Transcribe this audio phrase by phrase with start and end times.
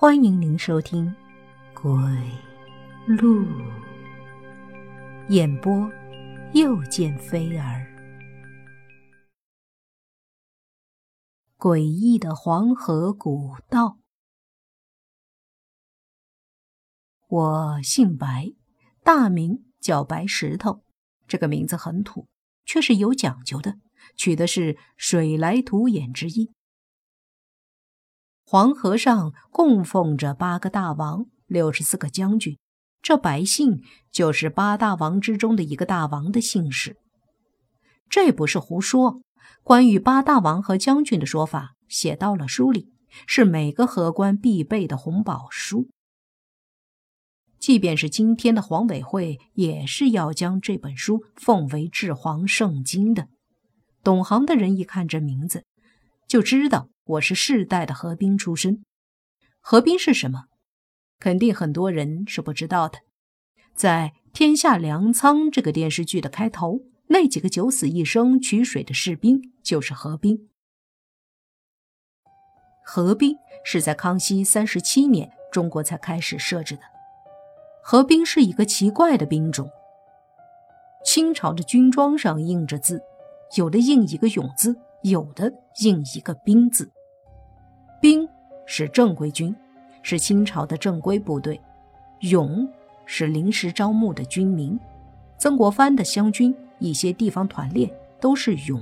[0.00, 1.14] 欢迎您收听
[1.74, 1.92] 《鬼
[3.06, 3.44] 路》
[5.28, 5.92] 演播，
[6.54, 7.86] 又见飞儿。
[11.58, 13.98] 诡异的黄河古道。
[17.28, 18.54] 我姓白，
[19.04, 20.82] 大名叫白石头。
[21.28, 22.26] 这个名字很土，
[22.64, 23.76] 却是有讲究的，
[24.16, 26.50] 取的是水来土掩之意。
[28.52, 32.58] 黄河上供奉着八个大王，六十四个将军。
[33.00, 33.80] 这白姓
[34.10, 36.96] 就是八大王之中的一个大王的姓氏。
[38.08, 39.22] 这不是胡说，
[39.62, 42.88] 关于八大王和将军的说法写到了书里，
[43.24, 45.86] 是每个河官必备的红宝书。
[47.60, 53.28] 即便是今天的黄委会，也是要将这本书奉为治皇圣经的。
[54.02, 55.62] 懂行的人一看这名字，
[56.26, 56.88] 就知道。
[57.10, 58.84] 我是世代的河兵出身，
[59.60, 60.44] 河兵是什么？
[61.18, 63.00] 肯定很多人是不知道的。
[63.74, 70.48] 在《天下粮仓》这个电视剧的开头，那几个九死一生取水的士兵就是河兵。
[72.84, 76.82] 河兵是在康熙三十七年中国才开始设置的。
[77.82, 79.68] 河兵是一个奇怪的兵种。
[81.04, 83.02] 清朝的军装上印着字，
[83.56, 86.92] 有的印一个勇字，有的印一个兵字。
[88.00, 88.26] 兵
[88.64, 89.54] 是正规军，
[90.02, 91.60] 是清朝的正规部队；
[92.20, 92.66] 勇
[93.04, 94.78] 是临时招募的军民。
[95.36, 98.80] 曾国藩的湘军一些地方团练都是勇。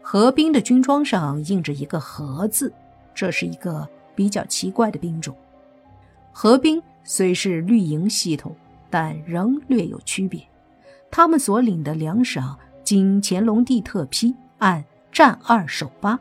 [0.00, 2.72] 河兵的军装上印着一个“河”字，
[3.14, 5.34] 这是一个比较奇怪的兵种。
[6.32, 8.54] 河兵虽是绿营系统，
[8.90, 10.42] 但仍略有区别。
[11.10, 16.18] 他们所领的粮饷经乾隆帝特批，按战二守八。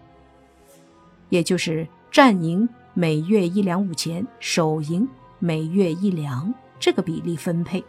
[1.34, 7.84] 也就是战营每月一两五钱，守营每月一两，这个比例分配，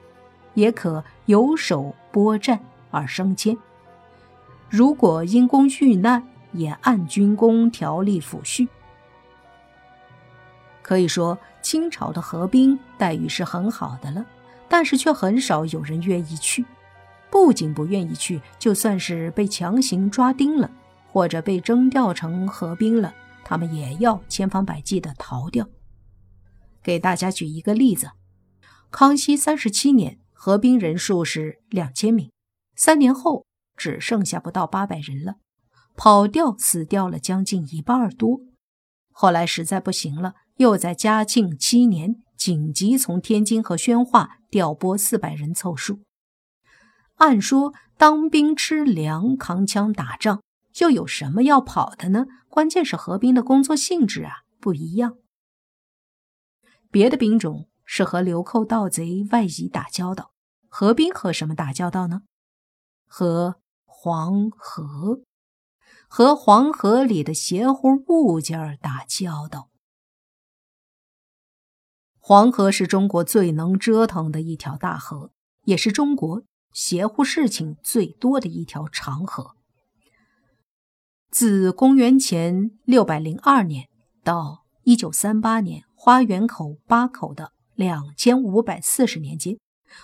[0.55, 2.59] 也可有守拨战
[2.91, 3.55] 而升迁。
[4.71, 8.67] 如果因公遇难，也按军功条例抚恤。
[10.81, 14.25] 可以说，清朝的河兵待遇是很好的了，
[14.71, 16.65] 但是却很少有人愿意去。
[17.31, 20.71] 不仅不愿意去，就算是被强行抓丁了，
[21.13, 23.15] 或者被征调成河兵了。
[23.45, 25.69] 他们也要千方百计地逃掉。
[26.83, 28.11] 给大家举一个例子：
[28.91, 32.31] 康熙三十七年，合兵人数是两千名，
[32.77, 33.47] 三年后
[33.77, 35.37] 只剩下不到八百人了，
[35.97, 38.41] 跑掉死掉了将近一半多。
[39.11, 46.01] 后来实在不行了，又在嘉庆七年紧急从天津和宣化调拨四百人凑数。
[47.17, 50.43] 按说当兵吃粮，扛枪打仗。
[50.79, 52.27] 又有什么要跑的呢？
[52.49, 55.19] 关键是河兵的工作性质啊不一样。
[56.91, 60.33] 别的兵种是和流寇、盗贼、外夷打交道，
[60.69, 62.23] 河兵和什么打交道呢？
[63.07, 65.23] 和黄河，
[66.09, 69.71] 和黄河里的邪乎物件打交道。
[72.19, 75.31] 黄河是中国最能折腾的一条大河，
[75.65, 76.43] 也是中国
[76.73, 79.57] 邪乎事情最多的一条长河。
[81.35, 83.89] 自公元前六百零二年
[84.23, 89.59] 到一九三八年花园口八口的两千五百四十年间，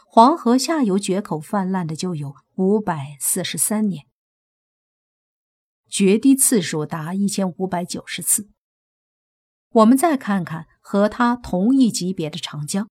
[0.09, 4.07] 黄河下游决口泛滥的就有五百四十三年，
[5.89, 8.49] 决堤次数达一千五百九十次。
[9.71, 12.89] 我们再看看和它同一级别的长江，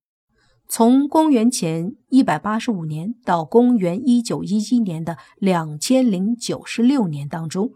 [0.65, 7.73] 从公元前一百八十五年到公元一九一一年的两千零九十六年当中。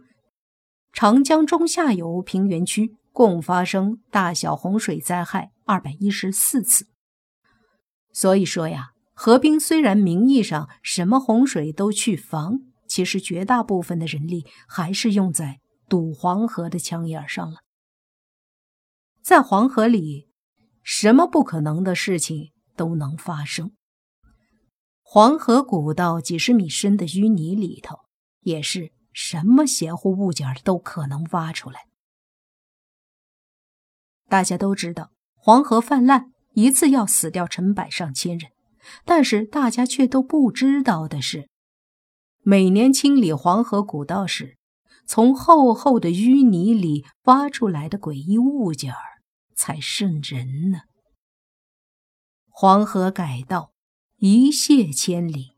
[0.93, 6.87] 长江中下游平原区共发生大小洪水灾害二百一十四次。
[8.11, 15.59] 所以说呀，河兵虽然名义上什么洪水都去防，其实绝大部分的人力还是用在
[15.89, 17.61] 堵黄河的枪眼上了。
[19.21, 20.29] 在黄河里，
[20.83, 23.71] 什么不可能的事情都能发生。
[25.01, 28.01] 黄河古道几十米深的淤泥里头，
[28.41, 28.91] 也是。
[29.13, 31.85] 什么邪乎物件都可能挖出来。
[34.27, 38.51] 大家都知道，黄河泛滥一次要死掉成百上千人，
[39.05, 41.47] 但是大家却都不知道的是，
[42.41, 44.57] 每年清理黄河古道时，
[45.05, 48.93] 从厚厚的淤泥里挖出来的诡异物件
[49.55, 50.81] 才瘆人呢。
[52.49, 53.71] 黄河改道，
[54.17, 55.57] 一泻千里，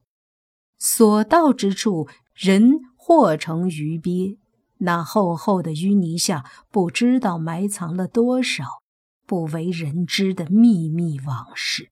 [0.77, 2.79] 所到之处人。
[3.07, 4.39] 或成鱼鳖，
[4.77, 8.81] 那厚厚的淤泥下，不知道埋藏了多少
[9.27, 11.91] 不为人知的秘密往事。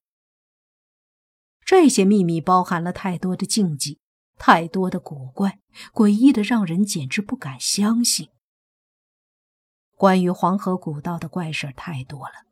[1.64, 4.00] 这些秘密包含了太多的禁忌，
[4.38, 5.60] 太多的古怪，
[5.92, 8.30] 诡异的让人简直不敢相信。
[9.94, 12.44] 关于黄河古道的怪事太多了，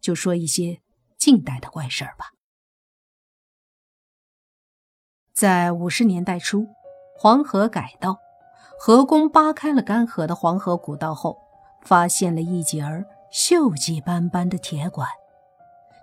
[0.00, 0.80] 就说一些
[1.18, 2.32] 近代的怪事吧。
[5.34, 6.66] 在五十年代初，
[7.20, 8.16] 黄河改道，
[8.78, 11.36] 河工扒开了干涸的黄河古道后，
[11.82, 15.08] 发现了一截儿锈迹斑斑的铁管。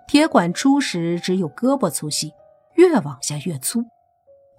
[0.06, 2.32] 铁管初时只有胳膊粗细。
[2.74, 3.82] 越往下越粗，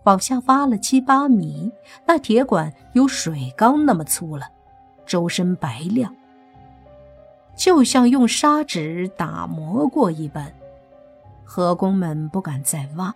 [0.06, 1.72] 往下挖了七八米，
[2.08, 4.48] 那铁管有水缸那么粗了，
[5.06, 6.12] 周身白亮，
[7.56, 10.52] 就像用砂纸打磨过一般。
[11.44, 13.14] 河工们不敢再挖，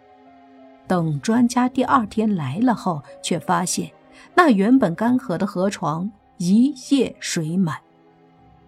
[0.91, 3.89] 等专家第二天来了后，却发现
[4.35, 7.79] 那原本干涸的河床一夜水满，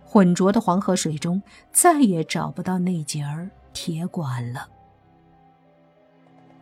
[0.05, 1.43] 浑浊的黄河水中
[1.73, 4.69] 再也找不到那节儿铁管了。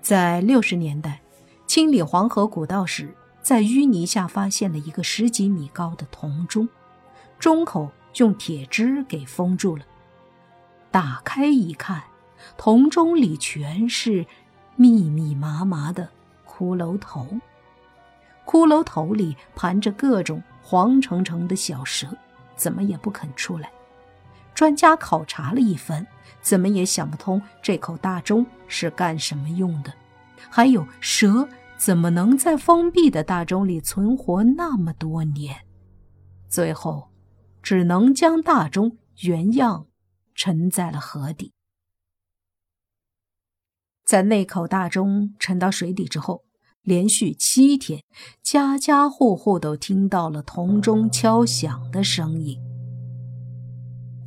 [0.01, 1.21] 在六十年代，
[1.67, 3.13] 清理黄河古道时，
[3.43, 6.67] 在淤泥下发现了一个十几米高的铜钟，
[7.37, 9.85] 钟口用铁枝给封住了。
[10.89, 12.01] 打开一看，
[12.57, 14.25] 铜钟里全是
[14.81, 16.09] 密密麻麻的
[16.43, 17.27] 骷髅头，
[18.47, 22.07] 骷髅头里盘着各种黄澄澄的小蛇，
[22.55, 23.71] 怎么也不肯出来。
[24.55, 26.07] 专家考察了一番，
[26.41, 29.93] 怎么也想不通这口大钟是干什么用的。
[30.49, 31.47] 还有蛇
[31.77, 35.55] 怎么能在封闭的大钟里存活那么多年？
[36.49, 37.11] 最后，
[37.61, 39.85] 只能将大钟原样
[40.33, 41.53] 沉在了河底。
[44.03, 46.43] 在那口大钟沉到水底之后，
[46.81, 48.03] 连续七天，
[48.41, 52.59] 家家户户都听到了铜钟敲响的声音。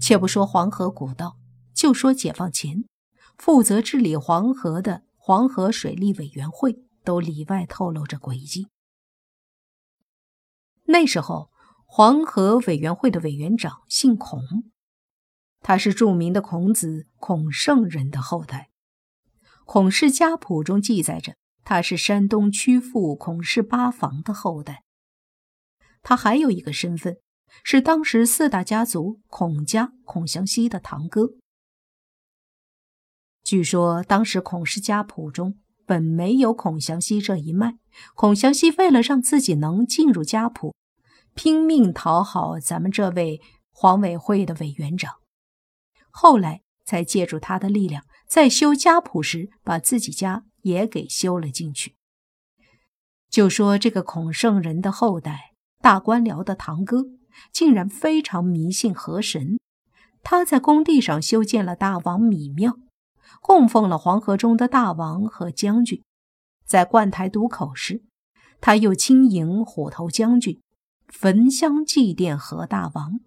[0.00, 1.36] 且不说黄河古道，
[1.74, 2.84] 就说解放前，
[3.36, 8.68] 负责治理黄河的黄河水利委员会都里外透露着诡计。
[10.84, 11.50] 那时候，
[11.86, 14.40] 黄河委员会的委员长姓孔，
[15.60, 18.70] 他是著名的孔子孔圣人的后代。
[19.64, 21.34] 孔氏家谱中记载着，
[21.64, 24.82] 他是山东曲阜孔氏八房的后代。
[26.02, 27.18] 他还有一个身份。
[27.62, 31.34] 是当时四大家族孔家孔祥熙的堂哥。
[33.44, 37.78] 据说当时孔氏家谱中本没有孔祥熙这一脉，
[38.16, 40.74] 孔祥熙为了让自己能进入家谱，
[41.34, 43.40] 拼命讨好咱们这位
[43.70, 45.14] 黄委会的委员长，
[46.10, 51.96] 后来才借助他的力量，在修家谱时把自己家也给修了进去。
[53.30, 57.04] 就说这个孔圣人的后代大官僚的堂哥。
[57.52, 59.58] 竟然非常迷信河神，
[60.22, 62.78] 他在工地上修建了大王米庙，
[63.40, 66.00] 供奉了黄河中的大王和将军。
[66.64, 68.04] 在灌台渡口时，
[68.60, 70.60] 他又亲迎虎头将军，
[71.08, 73.18] 焚香祭奠何大王。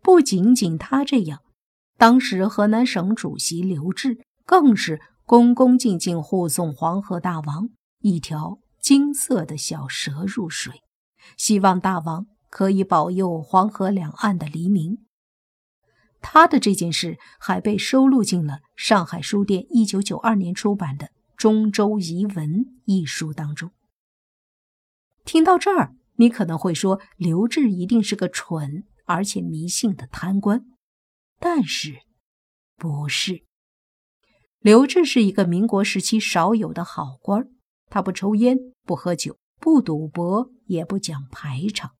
[0.00, 1.42] 不仅仅他这样，
[1.96, 7.70] 当时河南省主席刘志更是恭恭敬敬护送黄河大王
[8.00, 10.82] 一条金色的小蛇入水，
[11.36, 12.26] 希望大王。
[12.56, 15.04] 可以保佑黄河两岸的黎明。
[16.20, 23.72] 他的这件事还被收录进了上海书店一九九二年出版的《中州遗文》一书当中。
[25.24, 30.64] 听到这儿，你可能会说刘志一定是个蠢而且迷信的贪官，
[31.44, 32.00] 但是
[32.74, 33.44] 不是？
[34.60, 37.50] 刘志是一个民国时期少有的好官，
[37.90, 41.90] 他不抽烟，不喝酒，不赌博，也不讲排场。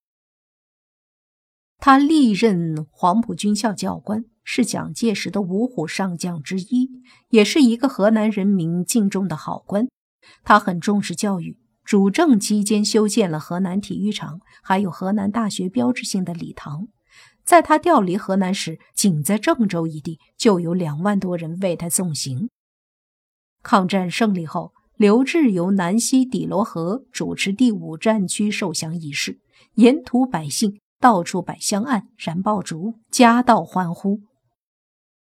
[1.77, 6.89] 他历任黄埔军校教官，是蒋介石的五虎上将之一，
[7.29, 9.87] 也是一个河南人民敬重的好官。
[10.43, 16.87] 他很重视教育，主政期间修建了河南体育场，还有河南大学标志性的礼堂。
[17.45, 22.49] 在他调离河南时，仅在郑州一地就有两万多人为他送行。
[23.61, 29.39] 抗战胜利后，刘志由南溪底罗河主持第五战区受降仪式，
[29.75, 30.79] 沿途百姓。
[30.97, 34.21] 到处摆香案、燃爆竹，夹道欢呼。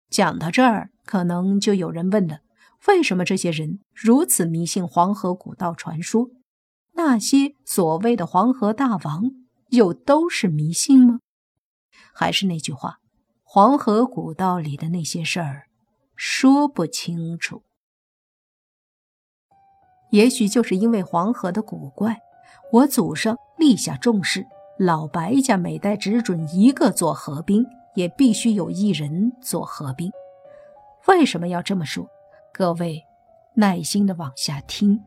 [0.08, 2.38] 讲到这儿，可能就有人问了：
[2.86, 6.30] 为什么这些人如此迷信黄河古道传说？
[6.94, 9.24] 那些所谓的黄河大王，
[9.70, 11.18] 又都是迷信吗？
[12.18, 12.98] 还是那句话，
[13.44, 15.68] 黄河古道里的那些事儿，
[16.16, 17.62] 说不清楚。
[20.10, 22.18] 也许就是因为黄河的古怪，
[22.72, 24.44] 我祖上立下重誓。
[24.80, 30.10] 老白家每代只准一个做河兵，也必须有一人做河兵。
[31.06, 32.04] 为什么要这么说？
[32.52, 33.00] 各位
[33.54, 35.00] 耐心的往下听。